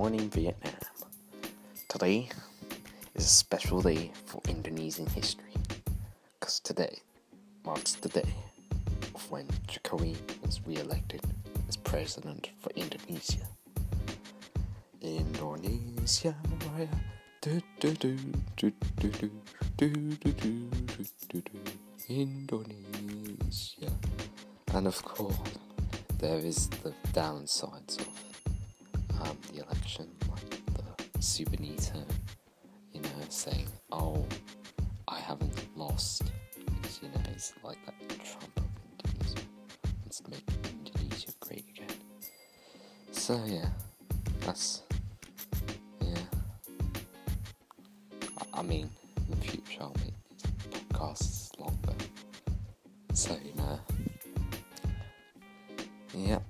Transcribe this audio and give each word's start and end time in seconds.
morning, 0.00 0.30
Vietnam. 0.30 0.72
Today 1.86 2.30
is 3.14 3.26
a 3.26 3.28
special 3.28 3.82
day 3.82 4.10
for 4.24 4.40
Indonesian 4.48 5.04
history, 5.04 5.52
because 6.38 6.58
today 6.58 7.00
marks 7.66 7.92
the 7.96 8.08
day 8.08 8.32
of 9.14 9.30
when 9.30 9.46
Jokowi 9.68 10.16
was 10.40 10.66
re-elected 10.66 11.20
as 11.68 11.76
president 11.76 12.48
for 12.60 12.70
Indonesia. 12.76 13.46
Indonesia, 15.02 16.34
do 17.42 17.60
do 17.78 17.92
do 17.92 18.16
do 18.56 18.72
do 18.96 19.10
do 19.10 19.10
do 19.76 19.98
do 20.16 20.32
do 20.32 20.70
do 21.28 21.42
do 21.42 21.60
Indonesia, 22.08 23.92
and 24.72 24.86
of 24.86 25.04
course 25.04 25.36
there 26.16 26.38
is 26.38 26.68
the 26.84 26.94
downsides 27.12 28.00
of 28.00 28.09
um, 29.20 29.36
the 29.52 29.62
election, 29.62 30.08
like 30.30 30.50
the 30.74 31.18
Subanito, 31.18 32.02
you 32.92 33.00
know, 33.00 33.08
saying, 33.28 33.68
"Oh, 33.92 34.26
I 35.08 35.18
haven't 35.18 35.54
lost," 35.76 36.24
because 36.56 37.00
you 37.02 37.08
know 37.08 37.22
it's 37.32 37.52
like 37.62 37.78
that 37.86 37.94
Trump 38.24 38.56
of 38.56 38.68
Indonesia 39.04 39.44
to 40.10 40.30
make 40.30 40.44
Indonesia 40.84 41.32
great 41.40 41.64
again. 41.70 41.96
So 43.12 43.40
yeah, 43.46 43.68
that's 44.40 44.82
yeah. 46.00 46.26
I, 48.38 48.60
I 48.60 48.62
mean, 48.62 48.90
in 49.16 49.30
the 49.30 49.46
future 49.46 49.80
I'll 49.80 49.94
make 50.04 50.14
these 50.28 50.42
podcasts 50.70 51.58
longer, 51.60 51.94
so 53.12 53.36
you 53.44 53.54
know. 53.54 53.78
Yeah. 56.14 56.40